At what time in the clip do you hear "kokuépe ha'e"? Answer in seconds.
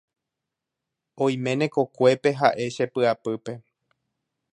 1.73-2.65